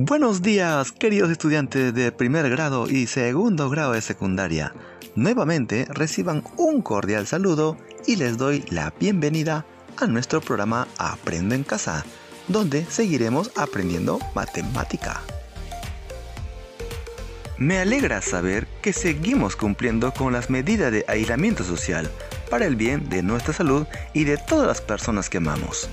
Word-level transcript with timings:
Buenos 0.00 0.42
días, 0.42 0.92
queridos 0.92 1.28
estudiantes 1.28 1.92
de 1.92 2.12
primer 2.12 2.48
grado 2.48 2.88
y 2.88 3.08
segundo 3.08 3.68
grado 3.68 3.94
de 3.94 4.00
secundaria. 4.00 4.72
Nuevamente 5.16 5.88
reciban 5.90 6.44
un 6.56 6.82
cordial 6.82 7.26
saludo 7.26 7.76
y 8.06 8.14
les 8.14 8.38
doy 8.38 8.64
la 8.70 8.94
bienvenida 9.00 9.66
a 9.96 10.06
nuestro 10.06 10.40
programa 10.40 10.86
Aprendo 10.98 11.56
en 11.56 11.64
casa, 11.64 12.04
donde 12.46 12.84
seguiremos 12.84 13.50
aprendiendo 13.56 14.20
matemática. 14.36 15.20
Me 17.56 17.80
alegra 17.80 18.22
saber 18.22 18.68
que 18.80 18.92
seguimos 18.92 19.56
cumpliendo 19.56 20.12
con 20.12 20.32
las 20.32 20.48
medidas 20.48 20.92
de 20.92 21.04
aislamiento 21.08 21.64
social 21.64 22.08
para 22.48 22.66
el 22.66 22.76
bien 22.76 23.08
de 23.08 23.24
nuestra 23.24 23.52
salud 23.52 23.84
y 24.14 24.22
de 24.22 24.36
todas 24.36 24.68
las 24.68 24.80
personas 24.80 25.28
que 25.28 25.38
amamos. 25.38 25.90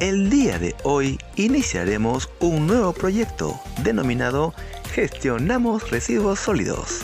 El 0.00 0.30
día 0.30 0.58
de 0.58 0.74
hoy 0.82 1.18
iniciaremos 1.36 2.30
un 2.40 2.66
nuevo 2.66 2.94
proyecto 2.94 3.60
denominado 3.82 4.54
Gestionamos 4.94 5.90
Residuos 5.90 6.40
Sólidos 6.40 7.00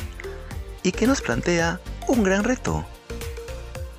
y 0.82 0.92
que 0.92 1.06
nos 1.06 1.20
plantea 1.20 1.78
un 2.08 2.22
gran 2.22 2.42
reto. 2.42 2.86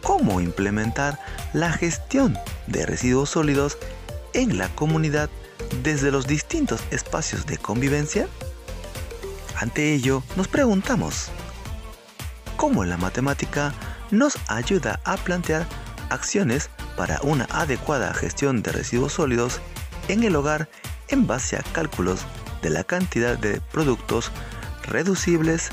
¿Cómo 0.01 0.41
implementar 0.41 1.19
la 1.53 1.71
gestión 1.71 2.39
de 2.65 2.87
residuos 2.87 3.29
sólidos 3.29 3.77
en 4.33 4.57
la 4.57 4.67
comunidad 4.69 5.29
desde 5.83 6.09
los 6.09 6.25
distintos 6.25 6.81
espacios 6.89 7.45
de 7.45 7.59
convivencia? 7.59 8.27
Ante 9.57 9.93
ello, 9.93 10.23
nos 10.35 10.47
preguntamos, 10.47 11.27
¿cómo 12.55 12.83
la 12.83 12.97
matemática 12.97 13.75
nos 14.09 14.39
ayuda 14.47 14.99
a 15.03 15.17
plantear 15.17 15.67
acciones 16.09 16.71
para 16.97 17.21
una 17.21 17.45
adecuada 17.51 18.13
gestión 18.13 18.61
de 18.63 18.73
residuos 18.73 19.13
sólidos 19.13 19.61
en 20.09 20.23
el 20.23 20.35
hogar 20.35 20.67
en 21.07 21.27
base 21.27 21.55
a 21.55 21.63
cálculos 21.71 22.25
de 22.61 22.71
la 22.71 22.83
cantidad 22.83 23.37
de 23.37 23.61
productos 23.71 24.31
reducibles, 24.83 25.69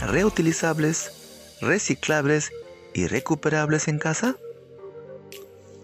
reutilizables, 0.00 1.12
reciclables 1.60 2.50
y 2.94 3.06
recuperables 3.06 3.86
en 3.88 3.98
casa? 3.98 4.36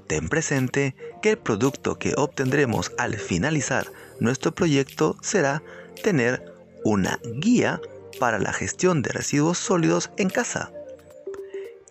Ten 0.06 0.28
presente 0.28 0.96
que 1.22 1.30
el 1.30 1.38
producto 1.38 1.98
que 1.98 2.14
obtendremos 2.16 2.90
al 2.98 3.16
finalizar 3.16 3.86
nuestro 4.18 4.52
proyecto 4.52 5.16
será 5.22 5.62
tener 6.02 6.42
una 6.84 7.20
guía 7.36 7.80
para 8.18 8.38
la 8.38 8.52
gestión 8.52 9.02
de 9.02 9.10
residuos 9.10 9.58
sólidos 9.58 10.10
en 10.16 10.30
casa. 10.30 10.72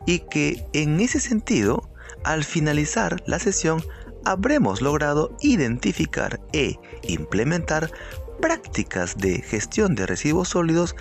Y 0.06 0.20
que 0.20 0.66
en 0.74 1.00
ese 1.00 1.20
sentido 1.20 1.90
al 2.24 2.44
finalizar 2.44 3.22
la 3.26 3.40
sesión 3.40 3.84
habremos 4.26 4.82
logrado 4.82 5.36
identificar 5.42 6.40
e 6.54 6.78
implementar 7.04 7.92
prácticas 8.42 9.18
de 9.18 9.42
gestión 9.42 9.96
de 9.96 10.06
residuos 10.06 10.50
sólidos 10.50 10.96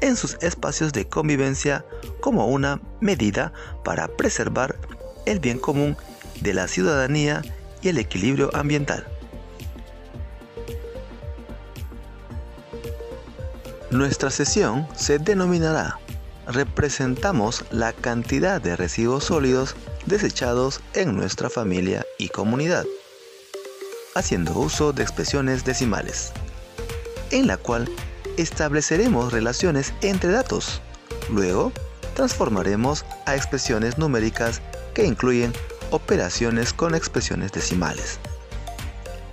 en 0.00 0.16
sus 0.16 0.36
espacios 0.40 0.92
de 0.92 1.08
convivencia 1.08 1.84
como 2.20 2.46
una 2.46 2.80
medida 3.00 3.52
para 3.84 4.08
preservar 4.08 4.76
el 5.26 5.40
bien 5.40 5.58
común 5.58 5.96
de 6.40 6.54
la 6.54 6.68
ciudadanía 6.68 7.42
y 7.82 7.88
el 7.88 7.98
equilibrio 7.98 8.50
ambiental. 8.54 9.06
Nuestra 13.90 14.30
sesión 14.30 14.86
se 14.94 15.18
denominará 15.18 15.98
Representamos 16.50 17.64
la 17.70 17.92
cantidad 17.92 18.60
de 18.60 18.74
residuos 18.74 19.24
sólidos 19.24 19.76
desechados 20.06 20.80
en 20.94 21.16
nuestra 21.16 21.50
familia 21.50 22.04
y 22.18 22.28
comunidad, 22.28 22.84
haciendo 24.14 24.52
uso 24.52 24.92
de 24.92 25.02
expresiones 25.02 25.64
decimales, 25.64 26.32
en 27.30 27.46
la 27.46 27.56
cual 27.56 27.88
estableceremos 28.36 29.32
relaciones 29.32 29.92
entre 30.00 30.30
datos. 30.30 30.80
Luego, 31.30 31.72
transformaremos 32.14 33.04
a 33.26 33.36
expresiones 33.36 33.98
numéricas 33.98 34.60
que 34.94 35.04
incluyen 35.04 35.52
operaciones 35.90 36.72
con 36.72 36.94
expresiones 36.94 37.52
decimales. 37.52 38.18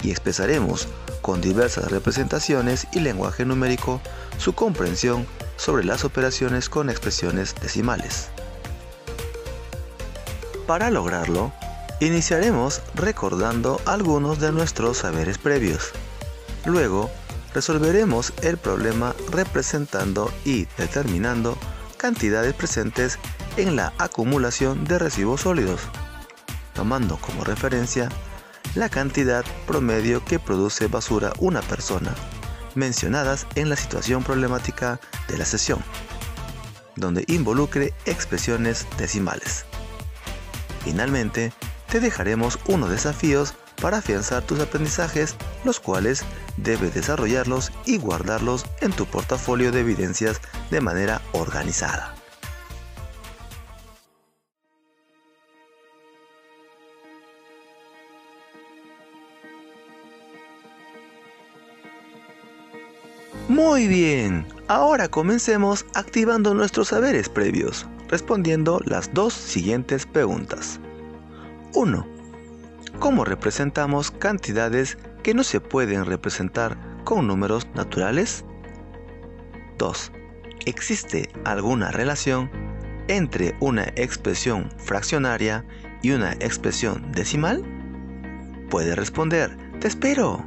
Y 0.03 0.11
expresaremos 0.11 0.87
con 1.21 1.41
diversas 1.41 1.91
representaciones 1.91 2.87
y 2.93 2.99
lenguaje 2.99 3.45
numérico 3.45 3.99
su 4.37 4.53
comprensión 4.53 5.25
sobre 5.57 5.83
las 5.83 6.05
operaciones 6.05 6.69
con 6.69 6.89
expresiones 6.89 7.55
decimales. 7.61 8.29
Para 10.67 10.91
lograrlo, 10.91 11.53
iniciaremos 12.01 12.81
recordando 12.93 13.79
algunos 13.85 14.39
de 14.39 14.51
nuestros 14.51 14.97
saberes 14.97 15.37
previos. 15.37 15.93
Luego, 16.65 17.09
resolveremos 17.53 18.33
el 18.41 18.57
problema 18.57 19.15
representando 19.31 20.29
y 20.43 20.67
determinando 20.77 21.57
cantidades 21.95 22.53
presentes 22.53 23.17
en 23.55 23.77
la 23.77 23.93
acumulación 23.97 24.83
de 24.83 24.99
residuos 24.99 25.41
sólidos, 25.41 25.79
tomando 26.73 27.15
como 27.15 27.45
referencia 27.45 28.09
la 28.75 28.89
cantidad 28.89 29.45
promedio 29.65 30.23
que 30.25 30.37
produce 30.37 30.87
basura 30.87 31.31
una 31.39 31.61
persona, 31.61 32.13
mencionadas 32.75 33.47
en 33.55 33.69
la 33.69 33.77
situación 33.77 34.21
problemática 34.21 34.99
de 35.29 35.37
la 35.37 35.45
sesión, 35.45 35.79
donde 36.97 37.23
involucre 37.27 37.93
expresiones 38.05 38.85
decimales. 38.97 39.65
Finalmente, 40.87 41.51
te 41.91 41.99
dejaremos 41.99 42.59
unos 42.65 42.89
desafíos 42.89 43.53
para 43.81 43.97
afianzar 43.97 44.41
tus 44.43 44.61
aprendizajes, 44.61 45.35
los 45.65 45.81
cuales 45.81 46.23
debes 46.55 46.93
desarrollarlos 46.93 47.73
y 47.85 47.97
guardarlos 47.97 48.65
en 48.79 48.93
tu 48.93 49.05
portafolio 49.05 49.73
de 49.73 49.81
evidencias 49.81 50.39
de 50.71 50.79
manera 50.79 51.21
organizada. 51.33 52.15
Muy 63.49 63.89
bien, 63.89 64.47
ahora 64.69 65.09
comencemos 65.09 65.85
activando 65.93 66.53
nuestros 66.53 66.87
saberes 66.87 67.27
previos 67.27 67.85
respondiendo 68.07 68.79
las 68.85 69.13
dos 69.13 69.33
siguientes 69.33 70.05
preguntas. 70.05 70.79
1. 71.73 72.07
¿Cómo 72.99 73.25
representamos 73.25 74.11
cantidades 74.11 74.97
que 75.23 75.33
no 75.33 75.43
se 75.43 75.59
pueden 75.59 76.05
representar 76.05 76.77
con 77.03 77.27
números 77.27 77.67
naturales? 77.75 78.45
2. 79.77 80.11
¿Existe 80.65 81.29
alguna 81.45 81.91
relación 81.91 82.49
entre 83.07 83.55
una 83.59 83.83
expresión 83.95 84.69
fraccionaria 84.77 85.65
y 86.01 86.11
una 86.11 86.33
expresión 86.33 87.11
decimal? 87.11 87.63
Puede 88.69 88.95
responder, 88.95 89.55
te 89.79 89.87
espero. 89.87 90.45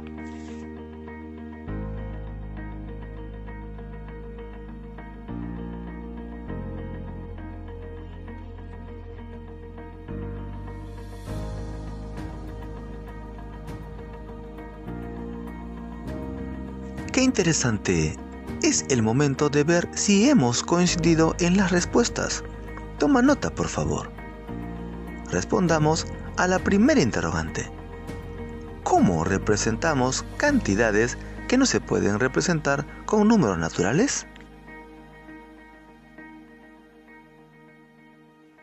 Qué 17.11 17.21
interesante. 17.21 18.15
Es 18.63 18.85
el 18.89 19.03
momento 19.03 19.49
de 19.49 19.65
ver 19.65 19.89
si 19.93 20.29
hemos 20.29 20.63
coincidido 20.63 21.35
en 21.39 21.57
las 21.57 21.71
respuestas. 21.71 22.41
Toma 22.99 23.21
nota, 23.21 23.49
por 23.49 23.67
favor. 23.67 24.09
Respondamos 25.29 26.07
a 26.37 26.47
la 26.47 26.59
primera 26.59 27.01
interrogante. 27.01 27.69
¿Cómo 28.83 29.25
representamos 29.25 30.23
cantidades 30.37 31.17
que 31.49 31.57
no 31.57 31.65
se 31.65 31.81
pueden 31.81 32.17
representar 32.17 32.87
con 33.05 33.27
números 33.27 33.57
naturales? 33.57 34.25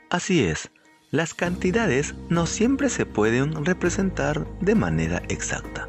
Así 0.09 0.45
es, 0.45 0.71
las 1.11 1.35
cantidades 1.35 2.15
no 2.31 2.47
siempre 2.47 2.89
se 2.89 3.05
pueden 3.05 3.65
representar 3.67 4.47
de 4.61 4.75
manera 4.75 5.23
exacta. 5.29 5.87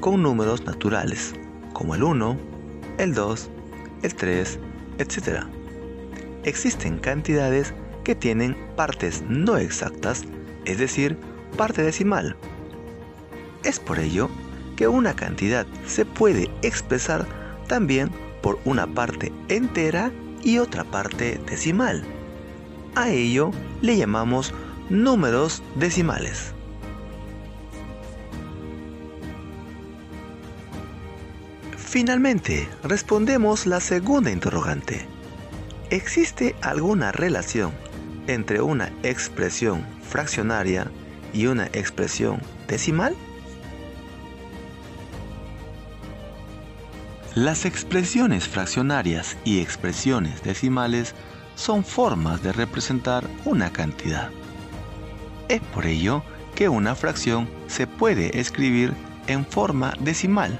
con 0.00 0.22
números 0.22 0.64
naturales, 0.64 1.34
como 1.76 1.94
el 1.94 2.02
1, 2.02 2.38
el 2.96 3.12
2, 3.12 3.50
el 4.02 4.14
3, 4.14 4.58
etc. 4.96 5.44
Existen 6.42 6.96
cantidades 6.96 7.74
que 8.02 8.14
tienen 8.14 8.56
partes 8.76 9.22
no 9.28 9.58
exactas, 9.58 10.24
es 10.64 10.78
decir, 10.78 11.18
parte 11.58 11.82
decimal. 11.82 12.34
Es 13.62 13.78
por 13.78 13.98
ello 13.98 14.30
que 14.74 14.88
una 14.88 15.14
cantidad 15.14 15.66
se 15.84 16.06
puede 16.06 16.50
expresar 16.62 17.26
también 17.68 18.10
por 18.40 18.58
una 18.64 18.86
parte 18.86 19.30
entera 19.48 20.10
y 20.42 20.56
otra 20.56 20.82
parte 20.82 21.38
decimal. 21.46 22.02
A 22.94 23.10
ello 23.10 23.50
le 23.82 23.98
llamamos 23.98 24.54
números 24.88 25.62
decimales. 25.74 26.55
Finalmente, 31.86 32.68
respondemos 32.82 33.64
la 33.64 33.78
segunda 33.78 34.32
interrogante. 34.32 35.06
¿Existe 35.90 36.56
alguna 36.60 37.12
relación 37.12 37.72
entre 38.26 38.60
una 38.60 38.90
expresión 39.04 39.86
fraccionaria 40.02 40.90
y 41.32 41.46
una 41.46 41.66
expresión 41.66 42.42
decimal? 42.66 43.14
Las 47.36 47.64
expresiones 47.64 48.48
fraccionarias 48.48 49.36
y 49.44 49.60
expresiones 49.60 50.42
decimales 50.42 51.14
son 51.54 51.84
formas 51.84 52.42
de 52.42 52.52
representar 52.52 53.24
una 53.44 53.72
cantidad. 53.72 54.30
Es 55.48 55.60
por 55.60 55.86
ello 55.86 56.24
que 56.56 56.68
una 56.68 56.96
fracción 56.96 57.48
se 57.68 57.86
puede 57.86 58.40
escribir 58.40 58.92
en 59.28 59.46
forma 59.46 59.94
decimal. 60.00 60.58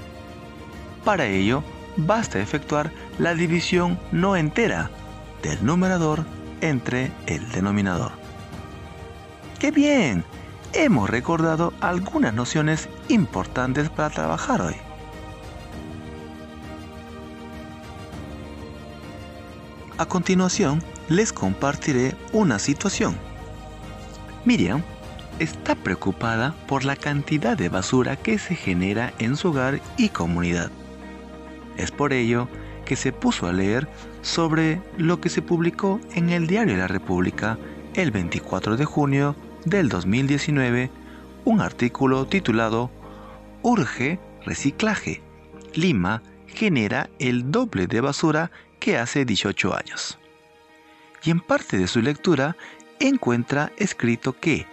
Para 1.07 1.27
ello, 1.27 1.63
basta 1.97 2.41
efectuar 2.41 2.91
la 3.21 3.37
división 3.37 3.97
no 4.11 4.35
entera 4.35 4.91
del 5.41 5.65
numerador 5.65 6.25
entre 6.61 7.13
el 7.29 7.49
denominador. 7.53 8.11
¡Qué 9.61 9.71
bien! 9.71 10.25
Hemos 10.73 11.09
recordado 11.09 11.73
algunas 11.81 12.35
nociones 12.35 12.89
importantes 13.07 13.89
para 13.89 14.11
trabajar 14.11 14.61
hoy. 14.61 14.75
A 19.99 20.07
continuación, 20.07 20.83
les 21.09 21.33
compartiré 21.33 22.17
una 22.33 22.59
situación. 22.59 23.17
Miriam 24.45 24.83
está 25.39 25.77
preocupada 25.77 26.57
por 26.67 26.85
la 26.85 26.97
cantidad 26.97 27.57
de 27.57 27.69
basura 27.69 28.17
que 28.17 28.41
se 28.41 28.57
genera 28.57 29.15
en 29.21 29.37
su 29.37 29.51
hogar 29.51 29.81
y 29.97 30.09
comunidad. 30.09 30.73
Es 31.77 31.91
por 31.91 32.13
ello 32.13 32.49
que 32.85 32.97
se 32.97 33.13
puso 33.13 33.47
a 33.47 33.53
leer 33.53 33.89
sobre 34.23 34.81
lo 34.97 35.21
que 35.21 35.29
se 35.29 35.43
publicó 35.43 36.01
en 36.15 36.31
el 36.31 36.47
Diario 36.47 36.75
de 36.75 36.81
la 36.81 36.89
República 36.89 37.59
el 37.95 38.11
24 38.11 38.77
de 38.77 38.85
junio 38.85 39.37
del 39.65 39.89
2019, 39.89 40.91
un 41.45 41.61
artículo 41.61 42.27
titulado 42.27 42.91
Urge 43.63 44.19
reciclaje. 44.45 45.21
Lima 45.75 46.23
genera 46.47 47.11
el 47.19 47.51
doble 47.51 47.87
de 47.87 48.01
basura 48.01 48.51
que 48.79 48.97
hace 48.97 49.25
18 49.25 49.77
años. 49.77 50.19
Y 51.25 51.31
en 51.31 51.41
parte 51.41 51.77
de 51.79 51.89
su 51.89 52.01
lectura 52.01 52.57
encuentra 53.01 53.73
escrito 53.77 54.39
que 54.39 54.67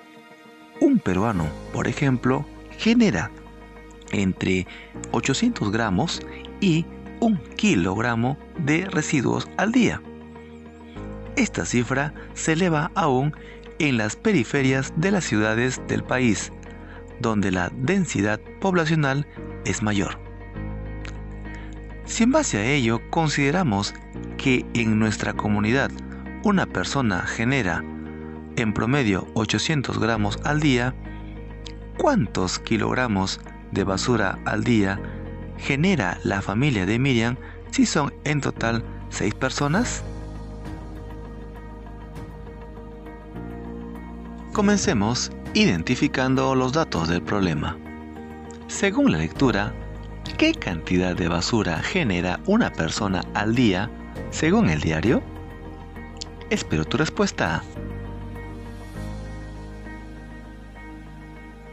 un 0.79 0.99
peruano, 0.99 1.47
por 1.73 1.87
ejemplo, 1.87 2.45
genera 2.77 3.31
entre 4.11 4.67
800 5.11 5.71
gramos 5.71 6.21
y 6.61 6.85
un 7.23 7.37
kilogramo 7.55 8.37
de 8.59 8.85
residuos 8.85 9.47
al 9.55 9.71
día. 9.71 10.01
Esta 11.37 11.65
cifra 11.65 12.13
se 12.33 12.51
eleva 12.51 12.91
aún 12.95 13.33
en 13.79 13.95
las 13.95 14.17
periferias 14.17 14.91
de 14.97 15.11
las 15.11 15.23
ciudades 15.23 15.81
del 15.87 16.03
país, 16.03 16.51
donde 17.21 17.49
la 17.49 17.71
densidad 17.77 18.41
poblacional 18.59 19.25
es 19.63 19.81
mayor. 19.81 20.19
Si 22.03 22.23
en 22.23 22.33
base 22.33 22.57
a 22.57 22.65
ello 22.65 22.99
consideramos 23.09 23.93
que 24.35 24.65
en 24.73 24.99
nuestra 24.99 25.31
comunidad 25.31 25.91
una 26.43 26.65
persona 26.65 27.21
genera 27.21 27.85
en 28.57 28.73
promedio 28.73 29.29
800 29.33 29.97
gramos 29.97 30.39
al 30.43 30.59
día, 30.59 30.93
¿cuántos 31.97 32.59
kilogramos 32.59 33.39
de 33.71 33.85
basura 33.85 34.39
al 34.43 34.65
día 34.65 34.99
genera 35.63 36.19
la 36.23 36.41
familia 36.41 36.85
de 36.85 36.99
Miriam 36.99 37.37
si 37.71 37.85
son 37.85 38.13
en 38.23 38.41
total 38.41 38.83
6 39.09 39.33
personas? 39.35 40.03
Comencemos 44.53 45.31
identificando 45.55 46.53
los 46.53 46.73
datos 46.73 47.07
del 47.07 47.23
problema. 47.23 47.77
Según 48.67 49.11
la 49.11 49.17
lectura, 49.17 49.73
¿Qué 50.37 50.53
cantidad 50.53 51.15
de 51.15 51.27
basura 51.27 51.79
genera 51.83 52.39
una 52.47 52.71
persona 52.71 53.23
al 53.33 53.53
día 53.53 53.89
según 54.31 54.69
el 54.69 54.81
diario? 54.81 55.21
Espero 56.49 56.85
tu 56.85 56.97
respuesta. 56.97 57.61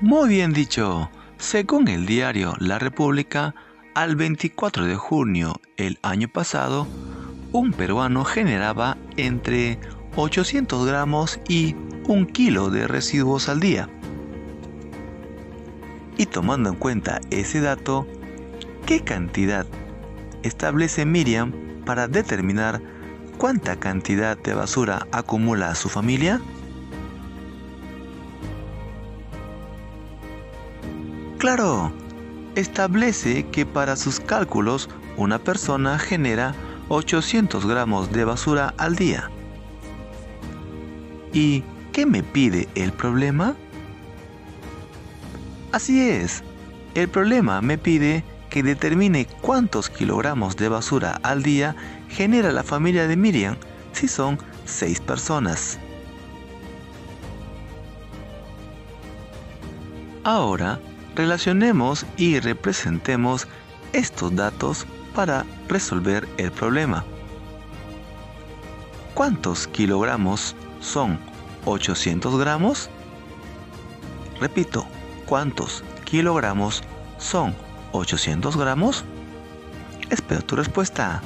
Muy 0.00 0.28
bien 0.28 0.52
dicho. 0.52 1.10
Según 1.38 1.88
el 1.88 2.04
diario 2.04 2.54
La 2.58 2.78
República, 2.78 3.54
al 3.94 4.16
24 4.16 4.86
de 4.86 4.96
junio 4.96 5.60
el 5.76 5.98
año 6.02 6.28
pasado, 6.28 6.86
un 7.52 7.72
peruano 7.72 8.24
generaba 8.24 8.96
entre 9.16 9.78
800 10.16 10.86
gramos 10.86 11.40
y 11.48 11.74
un 12.06 12.26
kilo 12.26 12.70
de 12.70 12.86
residuos 12.86 13.48
al 13.48 13.60
día. 13.60 13.88
Y 16.16 16.26
tomando 16.26 16.70
en 16.70 16.76
cuenta 16.76 17.20
ese 17.30 17.60
dato, 17.60 18.06
¿Qué 18.90 19.04
cantidad 19.04 19.66
establece 20.42 21.06
Miriam 21.06 21.52
para 21.86 22.08
determinar 22.08 22.82
cuánta 23.38 23.76
cantidad 23.76 24.36
de 24.36 24.52
basura 24.52 25.06
acumula 25.12 25.76
su 25.76 25.88
familia? 25.88 26.40
Claro, 31.38 31.92
establece 32.54 33.46
que 33.46 33.66
para 33.66 33.96
sus 33.96 34.20
cálculos 34.20 34.88
una 35.16 35.38
persona 35.38 35.98
genera 35.98 36.54
800 36.88 37.66
gramos 37.66 38.12
de 38.12 38.24
basura 38.24 38.74
al 38.78 38.96
día. 38.96 39.30
¿Y 41.32 41.62
qué 41.92 42.06
me 42.06 42.22
pide 42.22 42.68
el 42.74 42.92
problema? 42.92 43.54
Así 45.72 46.00
es, 46.00 46.42
el 46.94 47.08
problema 47.08 47.60
me 47.60 47.78
pide 47.78 48.24
que 48.50 48.62
determine 48.64 49.26
cuántos 49.40 49.88
kilogramos 49.88 50.56
de 50.56 50.68
basura 50.68 51.20
al 51.22 51.42
día 51.42 51.76
genera 52.08 52.50
la 52.50 52.64
familia 52.64 53.06
de 53.06 53.16
Miriam 53.16 53.56
si 53.92 54.08
son 54.08 54.38
seis 54.64 55.00
personas. 55.00 55.78
Ahora, 60.24 60.80
relacionemos 61.14 62.06
y 62.16 62.40
representemos 62.40 63.46
estos 63.92 64.34
datos 64.34 64.86
para 65.14 65.44
resolver 65.68 66.28
el 66.38 66.50
problema. 66.52 67.04
¿Cuántos 69.14 69.66
kilogramos 69.66 70.54
son 70.80 71.18
800 71.64 72.38
gramos? 72.38 72.88
Repito, 74.40 74.86
¿cuántos 75.26 75.84
kilogramos 76.04 76.82
son 77.18 77.54
800 77.92 78.56
gramos? 78.56 79.04
Espero 80.08 80.42
tu 80.42 80.56
respuesta. 80.56 81.20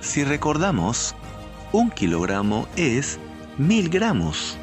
Si 0.00 0.24
recordamos, 0.24 1.14
un 1.72 1.90
kilogramo 1.90 2.68
es 2.76 3.18
1000 3.58 3.88
gramos. 3.88 4.59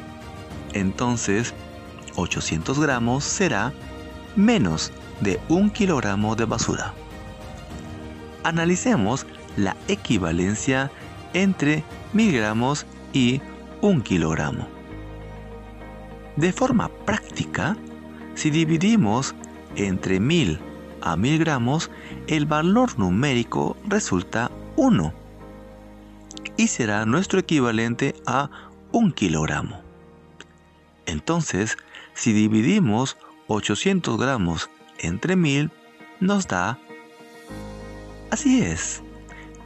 Entonces, 0.72 1.54
800 2.16 2.78
gramos 2.78 3.24
será 3.24 3.72
menos 4.36 4.92
de 5.20 5.40
un 5.48 5.70
kilogramo 5.70 6.36
de 6.36 6.44
basura. 6.44 6.94
Analicemos 8.44 9.26
la 9.56 9.76
equivalencia 9.88 10.90
entre 11.32 11.84
1000 12.12 12.32
gramos 12.32 12.86
y 13.12 13.40
un 13.80 14.00
kilogramo. 14.00 14.68
De 16.36 16.52
forma 16.52 16.88
práctica, 17.04 17.76
si 18.34 18.50
dividimos 18.50 19.34
entre 19.74 20.20
1000 20.20 20.60
a 21.00 21.16
1000 21.16 21.38
gramos, 21.38 21.90
el 22.28 22.46
valor 22.46 22.98
numérico 22.98 23.76
resulta 23.86 24.50
1 24.76 25.12
y 26.56 26.68
será 26.68 27.04
nuestro 27.06 27.40
equivalente 27.40 28.14
a 28.26 28.50
1 28.92 29.14
kilogramo. 29.14 29.87
Entonces, 31.08 31.76
Si 32.14 32.32
dividimos 32.32 33.18
800 33.46 34.18
gramos 34.18 34.70
entre 34.98 35.36
1000, 35.36 35.70
nos 36.18 36.48
da... 36.48 36.80
Así 38.30 38.60
es, 38.60 39.04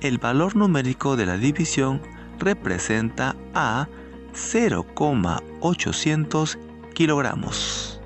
el 0.02 0.18
valor 0.18 0.54
numérico 0.54 1.16
de 1.16 1.24
la 1.24 1.38
división 1.38 2.02
representa 2.38 3.34
a 3.54 3.88
0,800 4.34 6.58
kilogramos. 6.92 8.02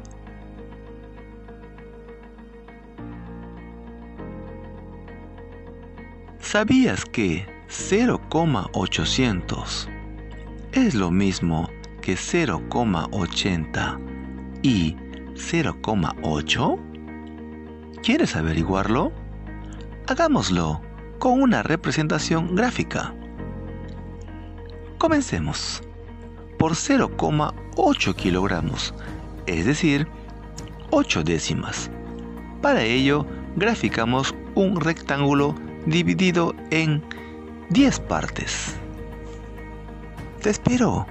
¿Sabías 6.38 7.04
que 7.04 7.44
0,800 7.68 9.88
es 10.70 10.94
lo 10.94 11.10
mismo 11.10 11.68
que 12.06 12.14
0,80 12.14 13.98
y 14.62 14.94
0,8? 15.34 16.78
¿Quieres 18.00 18.36
averiguarlo? 18.36 19.10
Hagámoslo 20.06 20.80
con 21.18 21.42
una 21.42 21.64
representación 21.64 22.54
gráfica. 22.54 23.12
Comencemos. 24.98 25.82
Por 26.60 26.74
0,8 26.74 28.14
kilogramos, 28.14 28.94
es 29.46 29.66
decir, 29.66 30.06
8 30.90 31.24
décimas. 31.24 31.90
Para 32.62 32.84
ello, 32.84 33.26
graficamos 33.56 34.32
un 34.54 34.80
rectángulo 34.80 35.56
dividido 35.86 36.54
en 36.70 37.02
10 37.70 37.98
partes. 37.98 38.76
Te 40.40 40.50
espero. 40.50 41.04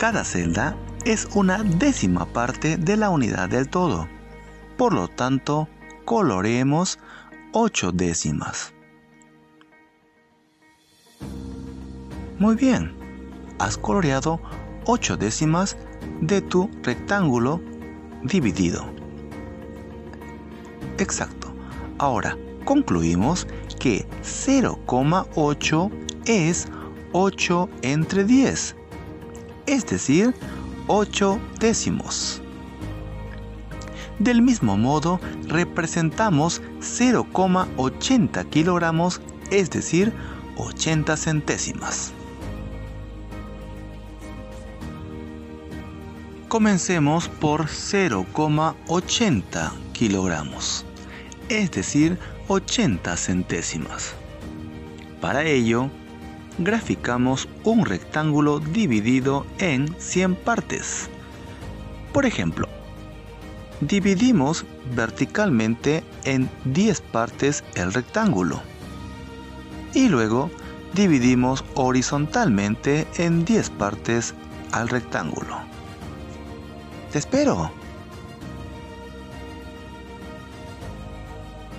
Cada 0.00 0.24
celda 0.24 0.74
es 1.04 1.28
una 1.34 1.62
décima 1.62 2.24
parte 2.24 2.78
de 2.78 2.96
la 2.96 3.10
unidad 3.10 3.50
del 3.50 3.68
todo. 3.68 4.08
Por 4.78 4.94
lo 4.94 5.08
tanto, 5.08 5.68
coloreemos 6.06 6.98
8 7.52 7.92
décimas. 7.92 8.72
Muy 12.38 12.54
bien, 12.56 12.94
has 13.58 13.76
coloreado 13.76 14.40
8 14.86 15.18
décimas 15.18 15.76
de 16.22 16.40
tu 16.40 16.70
rectángulo 16.82 17.60
dividido. 18.22 18.86
Exacto. 20.96 21.52
Ahora, 21.98 22.38
concluimos 22.64 23.46
que 23.78 24.08
0,8 24.22 25.90
es 26.24 26.68
8 27.12 27.68
entre 27.82 28.24
10, 28.24 28.76
es 29.70 29.86
decir, 29.86 30.34
8 30.88 31.40
décimos. 31.60 32.42
Del 34.18 34.42
mismo 34.42 34.76
modo, 34.76 35.20
representamos 35.46 36.60
0,80 36.80 38.50
kilogramos, 38.50 39.20
es 39.52 39.70
decir, 39.70 40.12
80 40.56 41.16
centésimas. 41.16 42.12
Comencemos 46.48 47.28
por 47.28 47.66
0,80 47.66 49.70
kilogramos, 49.92 50.84
es 51.48 51.70
decir, 51.70 52.18
80 52.48 53.16
centésimas. 53.16 54.14
Para 55.20 55.44
ello, 55.44 55.92
graficamos 56.58 57.48
un 57.64 57.86
rectángulo 57.86 58.60
dividido 58.60 59.46
en 59.58 59.94
100 59.98 60.34
partes. 60.36 61.08
Por 62.12 62.26
ejemplo, 62.26 62.68
dividimos 63.80 64.64
verticalmente 64.94 66.04
en 66.24 66.50
10 66.64 67.00
partes 67.00 67.64
el 67.74 67.92
rectángulo 67.92 68.60
y 69.94 70.08
luego 70.08 70.50
dividimos 70.94 71.64
horizontalmente 71.74 73.06
en 73.16 73.44
10 73.44 73.70
partes 73.70 74.34
al 74.72 74.88
rectángulo. 74.88 75.58
Te 77.12 77.18
espero. 77.18 77.72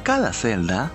Cada 0.04 0.34
celda 0.34 0.92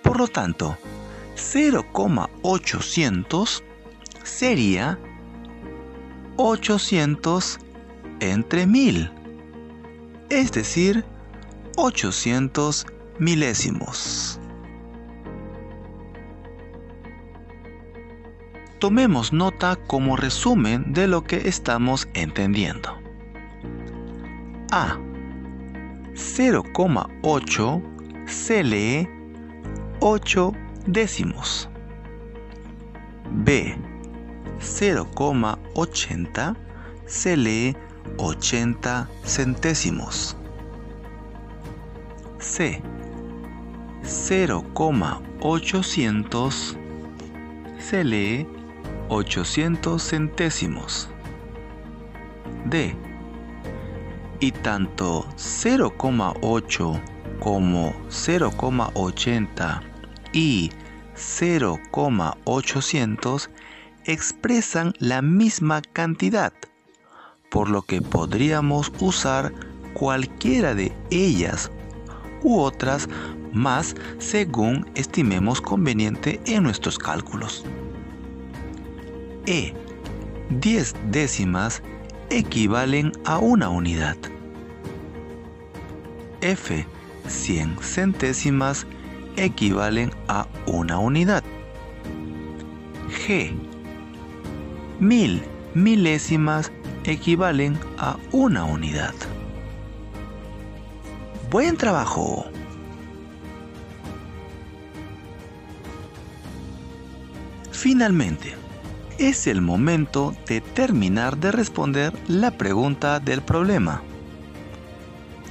Por 0.03 0.19
lo 0.19 0.27
tanto, 0.27 0.77
0,800 1.35 3.63
sería 4.23 4.99
800 6.37 7.59
entre 8.19 8.67
1000, 8.67 9.11
es 10.29 10.51
decir, 10.51 11.03
800 11.77 12.85
milésimos. 13.19 14.39
Tomemos 18.79 19.33
nota 19.33 19.75
como 19.75 20.15
resumen 20.15 20.93
de 20.93 21.07
lo 21.07 21.23
que 21.23 21.47
estamos 21.47 22.07
entendiendo. 22.13 22.95
A. 24.71 24.97
0,8 26.13 27.81
se 28.27 28.63
lee 28.63 29.09
8 29.99 30.53
décimos. 30.85 31.67
B. 33.31 33.75
0,80 34.59 36.55
se 37.07 37.35
lee 37.35 37.75
80 38.17 39.09
centésimos. 39.23 40.37
C. 42.37 42.79
0,800 44.03 46.77
se 47.79 48.03
lee 48.03 48.47
800 49.09 50.01
centésimos. 50.01 51.09
D. 52.65 52.95
Y 54.39 54.51
tanto 54.51 55.25
0,8 55.35 57.01
como 57.39 57.93
0,80 58.09 59.81
y 60.33 60.71
0,800 61.15 63.49
expresan 64.05 64.93
la 64.99 65.21
misma 65.21 65.81
cantidad, 65.81 66.53
por 67.49 67.69
lo 67.69 67.81
que 67.81 68.01
podríamos 68.01 68.91
usar 68.99 69.53
cualquiera 69.93 70.75
de 70.75 70.93
ellas 71.09 71.71
u 72.43 72.59
otras 72.59 73.07
más 73.51 73.95
según 74.19 74.89
estimemos 74.95 75.61
conveniente 75.61 76.39
en 76.45 76.63
nuestros 76.63 76.97
cálculos. 76.99 77.65
E. 79.47 79.73
10 80.49 80.93
décimas 81.09 81.81
equivalen 82.29 83.13
a 83.25 83.39
una 83.39 83.69
unidad. 83.69 84.17
F. 86.41 86.85
100 87.27 87.81
centésimas 87.81 88.85
equivalen 89.37 90.11
a 90.27 90.47
una 90.65 90.99
unidad. 90.99 91.43
G 93.09 93.53
mil 94.99 95.41
milésimas 95.73 96.71
equivalen 97.05 97.79
a 97.97 98.17
una 98.33 98.65
unidad. 98.65 99.13
Buen 101.49 101.77
trabajo. 101.77 102.45
Finalmente, 107.71 108.66
es 109.17 109.47
el 109.47 109.61
momento 109.61 110.35
de 110.47 110.61
terminar 110.61 111.37
de 111.37 111.51
responder 111.51 112.13
la 112.27 112.51
pregunta 112.51 113.19
del 113.19 113.41
problema. 113.41 114.01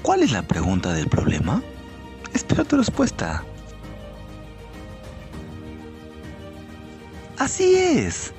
¿Cuál 0.03 0.23
es 0.23 0.33
la 0.33 0.43
pregunta 0.43 0.93
del 0.93 1.09
problema? 1.09 1.63
Espero 2.33 2.65
tu 2.65 2.77
respuesta. 2.77 3.45
Así 7.39 7.75
es. 7.75 8.33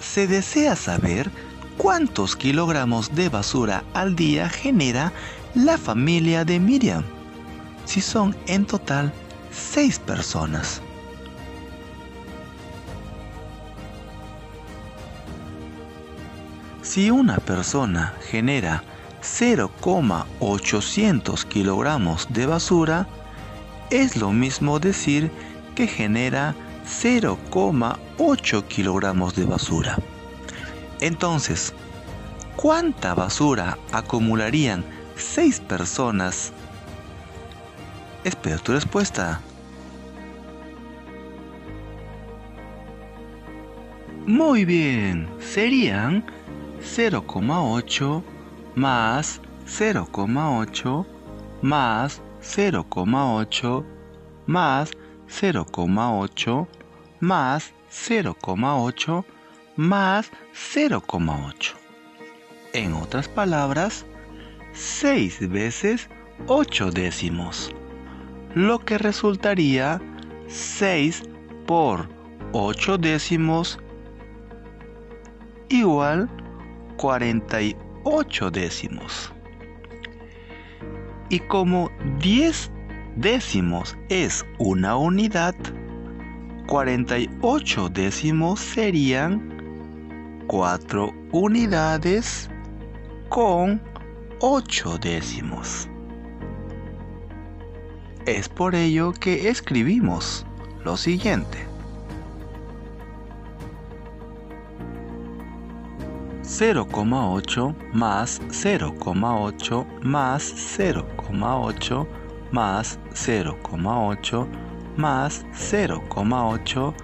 Se 0.00 0.26
desea 0.26 0.74
saber 0.74 1.30
cuántos 1.76 2.34
kilogramos 2.34 3.14
de 3.14 3.28
basura 3.28 3.84
al 3.94 4.16
día 4.16 4.48
genera 4.48 5.12
la 5.54 5.76
familia 5.76 6.44
de 6.44 6.58
Miriam, 6.58 7.04
si 7.84 8.00
son 8.00 8.34
en 8.46 8.64
total 8.64 9.12
seis 9.50 9.98
personas. 9.98 10.80
Si 16.90 17.06
una 17.08 17.36
persona 17.36 18.12
genera 18.32 18.82
0,800 19.22 21.44
kilogramos 21.44 22.26
de 22.32 22.46
basura, 22.46 23.06
es 23.90 24.16
lo 24.16 24.32
mismo 24.32 24.80
decir 24.80 25.30
que 25.76 25.86
genera 25.86 26.56
0,8 26.84 28.64
kilogramos 28.64 29.36
de 29.36 29.44
basura. 29.44 29.98
Entonces, 31.00 31.72
¿cuánta 32.56 33.14
basura 33.14 33.78
acumularían 33.92 34.84
6 35.14 35.60
personas? 35.60 36.52
Espero 38.24 38.58
tu 38.58 38.72
respuesta. 38.72 39.40
Muy 44.26 44.64
bien, 44.64 45.28
serían 45.38 46.24
0,8 46.82 48.22
más 48.74 49.40
0,8 49.66 51.06
más 51.62 52.22
0,8 52.42 53.84
más 54.46 54.90
0,8 55.28 56.66
más 57.20 57.72
0,8 57.90 59.24
más 59.76 60.30
0,8. 60.54 61.74
En 62.72 62.94
otras 62.94 63.28
palabras, 63.28 64.04
6 64.72 65.48
veces 65.48 66.08
8 66.46 66.90
décimos, 66.90 67.74
lo 68.54 68.78
que 68.78 68.98
resultaría 68.98 70.00
6 70.48 71.24
por 71.66 72.08
8 72.52 72.98
décimos 72.98 73.78
igual 75.68 76.28
48 77.00 78.50
décimos. 78.50 79.32
Y 81.30 81.38
como 81.38 81.90
10 82.18 82.70
décimos 83.16 83.96
es 84.10 84.44
una 84.58 84.96
unidad, 84.98 85.54
48 86.66 87.88
décimos 87.88 88.60
serían 88.60 90.44
4 90.46 91.10
unidades 91.32 92.50
con 93.30 93.80
8 94.40 94.98
décimos. 94.98 95.88
Es 98.26 98.46
por 98.46 98.74
ello 98.74 99.14
que 99.14 99.48
escribimos 99.48 100.44
lo 100.84 100.98
siguiente. 100.98 101.69
0,8 106.60 107.74
más 107.94 108.38
0,8 108.50 109.86
más 110.02 110.76
0,8 110.78 112.06
más 112.52 112.98
0,8 113.14 114.46
más 114.94 115.46
0,8 115.54 116.94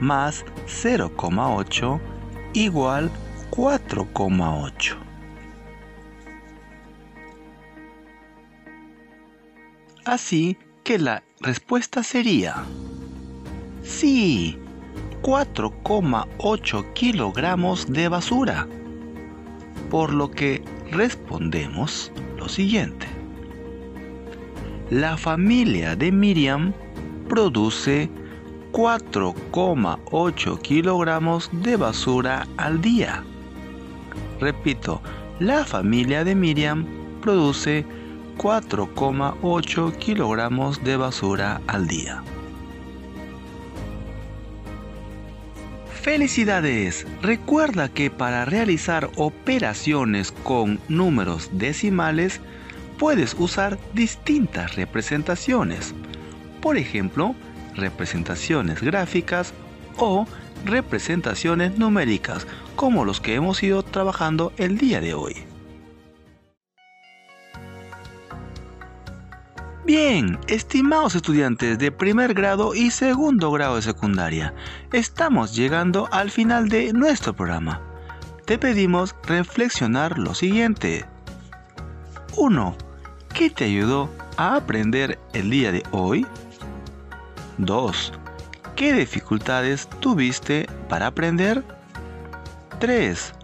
más 0.00 0.44
0,8 0.66 2.00
igual 2.52 3.10
4,8. 3.50 4.96
Así 10.04 10.58
que 10.84 10.98
la 10.98 11.22
respuesta 11.40 12.02
sería, 12.02 12.66
sí, 13.82 14.58
4,8 15.22 16.92
kilogramos 16.92 17.86
de 17.86 18.08
basura 18.08 18.68
por 19.90 20.12
lo 20.12 20.30
que 20.30 20.62
respondemos 20.90 22.12
lo 22.38 22.48
siguiente. 22.48 23.06
La 24.90 25.16
familia 25.16 25.96
de 25.96 26.12
Miriam 26.12 26.72
produce 27.28 28.08
4,8 28.72 30.60
kilogramos 30.60 31.50
de 31.52 31.76
basura 31.76 32.46
al 32.56 32.80
día. 32.80 33.24
Repito, 34.40 35.00
la 35.40 35.64
familia 35.64 36.24
de 36.24 36.34
Miriam 36.34 36.86
produce 37.20 37.84
4,8 38.36 39.96
kilogramos 39.96 40.84
de 40.84 40.96
basura 40.96 41.60
al 41.66 41.86
día. 41.86 42.22
Felicidades. 46.06 47.04
Recuerda 47.20 47.88
que 47.88 48.12
para 48.12 48.44
realizar 48.44 49.10
operaciones 49.16 50.30
con 50.30 50.78
números 50.88 51.50
decimales 51.50 52.40
puedes 52.96 53.34
usar 53.34 53.76
distintas 53.92 54.76
representaciones. 54.76 55.96
Por 56.62 56.76
ejemplo, 56.76 57.34
representaciones 57.74 58.80
gráficas 58.82 59.52
o 59.96 60.28
representaciones 60.64 61.76
numéricas 61.76 62.46
como 62.76 63.04
los 63.04 63.20
que 63.20 63.34
hemos 63.34 63.60
ido 63.64 63.82
trabajando 63.82 64.52
el 64.58 64.78
día 64.78 65.00
de 65.00 65.14
hoy. 65.14 65.34
Bien, 69.86 70.40
estimados 70.48 71.14
estudiantes 71.14 71.78
de 71.78 71.92
primer 71.92 72.34
grado 72.34 72.74
y 72.74 72.90
segundo 72.90 73.52
grado 73.52 73.76
de 73.76 73.82
secundaria, 73.82 74.52
estamos 74.92 75.54
llegando 75.54 76.08
al 76.10 76.32
final 76.32 76.68
de 76.68 76.92
nuestro 76.92 77.36
programa. 77.36 77.80
Te 78.46 78.58
pedimos 78.58 79.14
reflexionar 79.28 80.18
lo 80.18 80.34
siguiente. 80.34 81.04
1. 82.36 82.76
¿Qué 83.32 83.48
te 83.48 83.66
ayudó 83.66 84.10
a 84.36 84.56
aprender 84.56 85.20
el 85.34 85.50
día 85.50 85.70
de 85.70 85.84
hoy? 85.92 86.26
2. 87.58 88.12
¿Qué 88.74 88.92
dificultades 88.92 89.88
tuviste 90.00 90.66
para 90.88 91.06
aprender? 91.06 91.62
3. 92.80 93.34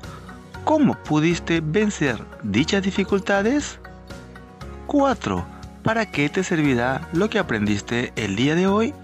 ¿Cómo 0.64 0.94
pudiste 1.05 1.61
vencer 1.64 2.18
dichas 2.42 2.83
dificultades? 2.83 3.78
4 4.88 5.51
¿Para 5.83 6.07
qué 6.07 6.29
te 6.29 6.45
servirá 6.45 7.09
lo 7.12 7.29
que 7.29 7.40
aprendiste 7.40 8.12
el 8.14 8.37
día 8.37 8.55
de 8.55 8.68
hoy? 8.68 8.95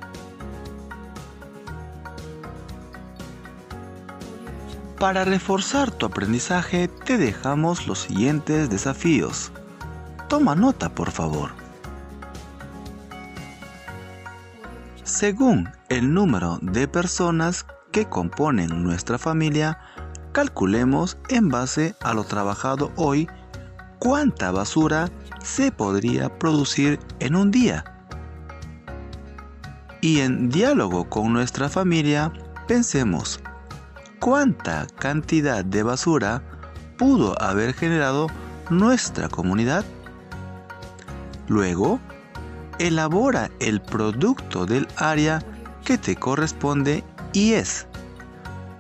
Para 4.99 5.25
reforzar 5.25 5.91
tu 5.91 6.07
aprendizaje 6.07 6.87
te 6.87 7.19
dejamos 7.19 7.89
los 7.89 8.01
siguientes 8.01 8.71
desafíos. 8.71 9.51
Toma 10.29 10.55
nota, 10.55 10.89
por 10.89 11.11
favor. 11.11 11.51
Según 15.03 15.69
el 15.89 16.15
número 16.15 16.59
de 16.63 16.87
personas 16.87 17.67
que 17.91 18.05
componen 18.05 18.85
nuestra 18.85 19.19
familia, 19.19 19.81
calculemos 20.31 21.17
en 21.29 21.49
base 21.49 21.97
a 22.03 22.15
lo 22.15 22.23
trabajado 22.23 22.93
hoy 22.95 23.29
cuánta 23.99 24.51
basura 24.51 25.09
se 25.43 25.73
podría 25.73 26.29
producir 26.39 26.99
en 27.21 27.37
un 27.37 27.51
día. 27.51 27.85
Y 30.01 30.21
en 30.21 30.49
diálogo 30.49 31.09
con 31.09 31.33
nuestra 31.33 31.69
familia, 31.69 32.33
pensemos, 32.67 33.41
¿cuánta 34.21 34.87
cantidad 34.99 35.65
de 35.65 35.83
basura 35.83 36.43
pudo 36.97 37.41
haber 37.43 37.75
generado 37.75 38.29
nuestra 38.71 39.29
comunidad? 39.29 39.85
Luego, 41.49 41.99
elabora 42.79 43.51
el 43.59 43.81
producto 43.81 44.67
del 44.67 44.87
área 44.97 45.43
que 45.85 45.99
te 45.99 46.15
corresponde 46.15 47.03
y 47.33 47.55
es 47.55 47.87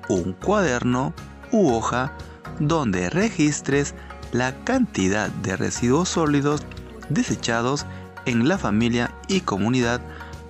un 0.08 0.32
cuaderno 0.34 1.14
u 1.50 1.70
hoja 1.72 2.12
donde 2.60 3.10
registres 3.10 3.94
la 4.32 4.54
cantidad 4.64 5.28
de 5.28 5.56
residuos 5.56 6.10
sólidos 6.10 6.62
desechados 7.08 7.86
en 8.26 8.48
la 8.48 8.58
familia 8.58 9.14
y 9.28 9.40
comunidad 9.40 10.00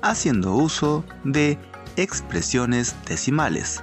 haciendo 0.03 0.55
uso 0.55 1.05
de 1.25 1.59
expresiones 1.97 2.95
decimales. 3.07 3.83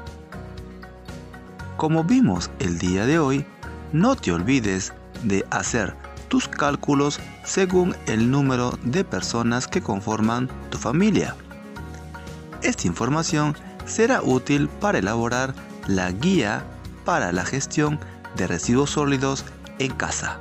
Como 1.78 2.04
vimos 2.04 2.50
el 2.60 2.80
día 2.80 3.06
de 3.06 3.20
hoy, 3.20 3.46
no 3.92 4.16
te 4.16 4.32
olvides 4.32 4.94
de 5.24 5.46
hacer 5.52 5.96
tus 6.28 6.48
cálculos 6.48 7.20
según 7.44 7.96
el 8.08 8.32
número 8.32 8.78
de 8.84 9.04
personas 9.04 9.68
que 9.68 9.82
conforman 9.82 10.50
tu 10.70 10.78
familia. 10.78 11.36
Esta 12.62 12.88
información 12.88 13.56
será 13.86 14.22
útil 14.22 14.68
para 14.68 14.98
elaborar 14.98 15.54
la 15.88 16.12
guía 16.12 16.64
para 17.04 17.32
la 17.32 17.46
gestión 17.46 18.00
de 18.36 18.48
residuos 18.48 18.92
sólidos 18.92 19.46
en 19.80 19.94
casa. 19.94 20.40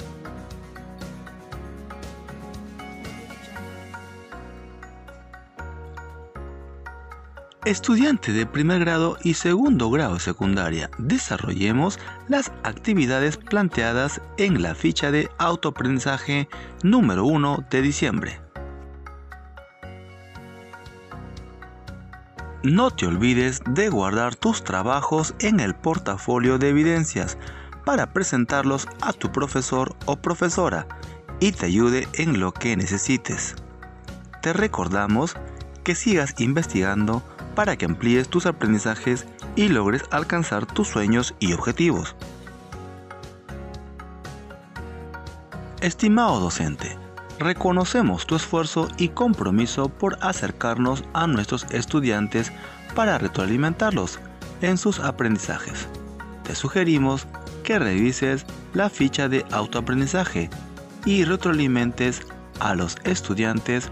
Estudiante 7.64 8.32
de 8.32 8.44
primer 8.44 8.80
grado 8.80 9.16
y 9.22 9.32
segundo 9.34 9.90
grado 9.90 10.18
secundaria, 10.18 10.90
desarrollemos 10.98 11.98
las 12.28 12.52
actividades 12.62 13.38
planteadas 13.38 14.20
en 14.36 14.60
la 14.60 14.74
ficha 14.74 15.10
de 15.10 15.30
autoaprendizaje 15.38 16.46
número 16.82 17.24
1 17.24 17.64
de 17.70 17.80
diciembre. 17.80 18.40
No 22.62 22.90
te 22.90 23.06
olvides 23.06 23.62
de 23.66 23.88
guardar 23.88 24.36
tus 24.36 24.62
trabajos 24.62 25.34
en 25.38 25.58
el 25.58 25.74
portafolio 25.74 26.58
de 26.58 26.68
evidencias 26.68 27.38
para 27.84 28.12
presentarlos 28.12 28.88
a 29.00 29.12
tu 29.12 29.30
profesor 29.30 29.94
o 30.06 30.16
profesora 30.16 30.86
y 31.40 31.52
te 31.52 31.66
ayude 31.66 32.08
en 32.14 32.40
lo 32.40 32.52
que 32.52 32.76
necesites. 32.76 33.54
Te 34.42 34.52
recordamos 34.52 35.36
que 35.82 35.94
sigas 35.94 36.34
investigando 36.38 37.22
para 37.54 37.76
que 37.76 37.84
amplíes 37.84 38.28
tus 38.28 38.46
aprendizajes 38.46 39.26
y 39.56 39.68
logres 39.68 40.04
alcanzar 40.10 40.66
tus 40.66 40.88
sueños 40.88 41.34
y 41.38 41.52
objetivos. 41.52 42.16
Estimado 45.80 46.40
docente, 46.40 46.96
reconocemos 47.38 48.26
tu 48.26 48.36
esfuerzo 48.36 48.88
y 48.96 49.10
compromiso 49.10 49.88
por 49.90 50.16
acercarnos 50.22 51.04
a 51.12 51.26
nuestros 51.26 51.66
estudiantes 51.70 52.52
para 52.94 53.18
retroalimentarlos 53.18 54.18
en 54.62 54.78
sus 54.78 54.98
aprendizajes. 55.00 55.88
Te 56.44 56.54
sugerimos 56.54 57.26
que 57.64 57.78
revises 57.78 58.46
la 58.74 58.88
ficha 58.88 59.28
de 59.28 59.44
autoaprendizaje 59.50 60.48
y 61.04 61.24
retroalimentes 61.24 62.22
a 62.60 62.74
los 62.74 62.96
estudiantes 63.04 63.90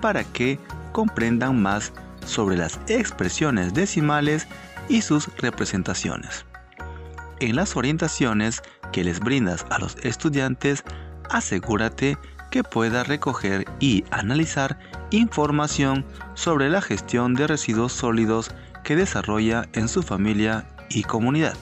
para 0.00 0.22
que 0.22 0.60
comprendan 0.92 1.60
más 1.60 1.92
sobre 2.24 2.56
las 2.56 2.78
expresiones 2.86 3.74
decimales 3.74 4.46
y 4.88 5.02
sus 5.02 5.28
representaciones. 5.38 6.46
En 7.40 7.56
las 7.56 7.76
orientaciones 7.76 8.62
que 8.92 9.04
les 9.04 9.18
brindas 9.18 9.66
a 9.70 9.78
los 9.78 9.96
estudiantes, 9.96 10.84
asegúrate 11.30 12.16
que 12.50 12.62
pueda 12.62 13.02
recoger 13.02 13.64
y 13.80 14.04
analizar 14.10 14.78
información 15.10 16.04
sobre 16.34 16.70
la 16.70 16.80
gestión 16.80 17.34
de 17.34 17.48
residuos 17.48 17.92
sólidos 17.92 18.52
que 18.84 18.94
desarrolla 18.94 19.68
en 19.72 19.88
su 19.88 20.02
familia 20.02 20.68
y 20.88 21.02
comunidad. 21.02 21.56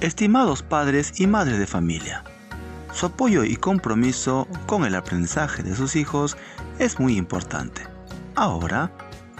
Estimados 0.00 0.62
padres 0.62 1.18
y 1.18 1.26
madres 1.26 1.58
de 1.58 1.66
familia, 1.66 2.22
su 2.92 3.06
apoyo 3.06 3.42
y 3.42 3.56
compromiso 3.56 4.46
con 4.66 4.84
el 4.84 4.94
aprendizaje 4.94 5.64
de 5.64 5.74
sus 5.74 5.96
hijos 5.96 6.36
es 6.78 7.00
muy 7.00 7.16
importante. 7.16 7.82
Ahora, 8.36 8.92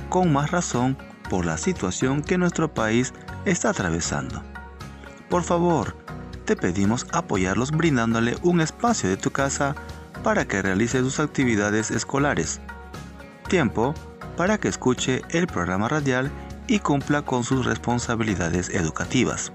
con 0.08 0.32
más 0.32 0.50
razón 0.50 0.98
por 1.30 1.46
la 1.46 1.58
situación 1.58 2.22
que 2.22 2.38
nuestro 2.38 2.74
país 2.74 3.14
está 3.44 3.70
atravesando. 3.70 4.42
Por 5.28 5.44
favor, 5.44 5.96
te 6.44 6.56
pedimos 6.56 7.06
apoyarlos 7.12 7.70
brindándole 7.70 8.36
un 8.42 8.60
espacio 8.60 9.08
de 9.08 9.16
tu 9.16 9.30
casa 9.30 9.76
para 10.24 10.48
que 10.48 10.60
realice 10.60 10.98
sus 10.98 11.20
actividades 11.20 11.92
escolares. 11.92 12.60
Tiempo 13.48 13.94
para 14.36 14.58
que 14.58 14.66
escuche 14.66 15.22
el 15.30 15.46
programa 15.46 15.86
radial 15.86 16.32
y 16.66 16.80
cumpla 16.80 17.22
con 17.22 17.44
sus 17.44 17.64
responsabilidades 17.64 18.70
educativas. 18.70 19.52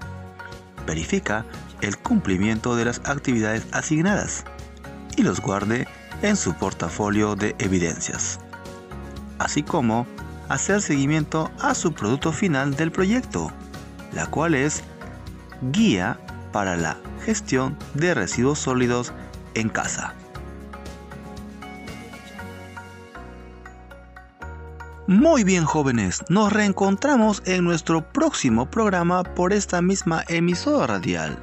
Verifica 0.86 1.44
el 1.80 1.98
cumplimiento 1.98 2.76
de 2.76 2.84
las 2.84 3.00
actividades 3.04 3.66
asignadas 3.72 4.44
y 5.16 5.22
los 5.22 5.40
guarde 5.40 5.86
en 6.22 6.36
su 6.36 6.54
portafolio 6.54 7.36
de 7.36 7.54
evidencias, 7.58 8.40
así 9.38 9.62
como 9.62 10.06
hacer 10.48 10.82
seguimiento 10.82 11.50
a 11.60 11.74
su 11.74 11.92
producto 11.92 12.32
final 12.32 12.74
del 12.76 12.92
proyecto, 12.92 13.50
la 14.12 14.26
cual 14.26 14.54
es 14.54 14.82
Guía 15.72 16.18
para 16.52 16.76
la 16.76 16.98
gestión 17.24 17.76
de 17.94 18.14
residuos 18.14 18.58
sólidos 18.58 19.12
en 19.54 19.68
casa. 19.68 20.14
Muy 25.06 25.44
bien 25.44 25.66
jóvenes, 25.66 26.24
nos 26.30 26.50
reencontramos 26.50 27.42
en 27.44 27.62
nuestro 27.62 28.10
próximo 28.10 28.70
programa 28.70 29.22
por 29.22 29.52
esta 29.52 29.82
misma 29.82 30.24
emisora 30.28 30.86
radial. 30.86 31.38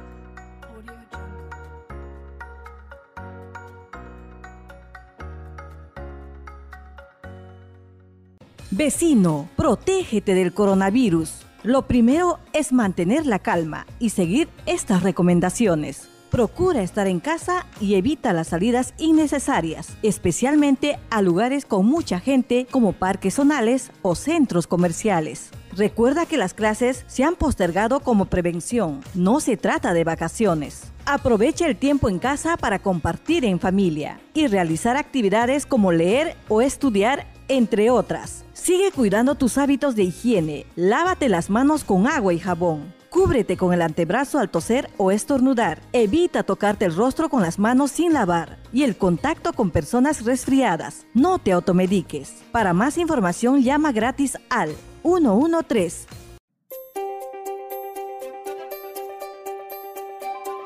Vecino, 8.72 9.48
protégete 9.54 10.34
del 10.34 10.52
coronavirus. 10.52 11.46
Lo 11.62 11.82
primero 11.82 12.40
es 12.52 12.72
mantener 12.72 13.26
la 13.26 13.38
calma 13.38 13.86
y 14.00 14.10
seguir 14.10 14.48
estas 14.66 15.04
recomendaciones. 15.04 16.11
Procura 16.32 16.80
estar 16.80 17.08
en 17.08 17.20
casa 17.20 17.66
y 17.78 17.96
evita 17.96 18.32
las 18.32 18.48
salidas 18.48 18.94
innecesarias, 18.96 19.98
especialmente 20.02 20.98
a 21.10 21.20
lugares 21.20 21.66
con 21.66 21.84
mucha 21.84 22.20
gente 22.20 22.66
como 22.70 22.94
parques 22.94 23.34
zonales 23.34 23.90
o 24.00 24.14
centros 24.14 24.66
comerciales. 24.66 25.50
Recuerda 25.76 26.24
que 26.24 26.38
las 26.38 26.54
clases 26.54 27.04
se 27.06 27.22
han 27.22 27.34
postergado 27.34 28.00
como 28.00 28.24
prevención, 28.24 29.02
no 29.12 29.40
se 29.40 29.58
trata 29.58 29.92
de 29.92 30.04
vacaciones. 30.04 30.84
Aprovecha 31.04 31.66
el 31.66 31.76
tiempo 31.76 32.08
en 32.08 32.18
casa 32.18 32.56
para 32.56 32.78
compartir 32.78 33.44
en 33.44 33.60
familia 33.60 34.18
y 34.32 34.46
realizar 34.46 34.96
actividades 34.96 35.66
como 35.66 35.92
leer 35.92 36.38
o 36.48 36.62
estudiar, 36.62 37.26
entre 37.48 37.90
otras. 37.90 38.46
Sigue 38.54 38.90
cuidando 38.90 39.34
tus 39.34 39.58
hábitos 39.58 39.96
de 39.96 40.04
higiene. 40.04 40.64
Lávate 40.76 41.28
las 41.28 41.50
manos 41.50 41.84
con 41.84 42.06
agua 42.06 42.32
y 42.32 42.38
jabón. 42.38 43.01
Cúbrete 43.12 43.58
con 43.58 43.74
el 43.74 43.82
antebrazo 43.82 44.38
al 44.38 44.50
toser 44.50 44.88
o 44.96 45.10
estornudar. 45.10 45.82
Evita 45.92 46.44
tocarte 46.44 46.86
el 46.86 46.96
rostro 46.96 47.28
con 47.28 47.42
las 47.42 47.58
manos 47.58 47.90
sin 47.90 48.14
lavar 48.14 48.58
y 48.72 48.84
el 48.84 48.96
contacto 48.96 49.52
con 49.52 49.70
personas 49.70 50.24
resfriadas. 50.24 51.06
No 51.12 51.38
te 51.38 51.52
automediques. 51.52 52.42
Para 52.52 52.72
más 52.72 52.96
información 52.96 53.62
llama 53.62 53.92
gratis 53.92 54.38
al 54.48 54.74
113. 55.02 56.06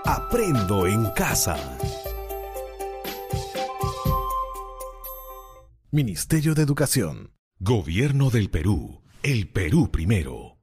Aprendo 0.05 0.87
en 0.87 1.11
casa. 1.17 1.57
Ministerio 5.91 6.55
de 6.55 6.63
Educación. 6.63 7.33
Gobierno 7.59 8.31
del 8.31 8.51
Perú. 8.51 9.03
El 9.25 9.49
Perú 9.49 9.91
primero. 9.91 10.56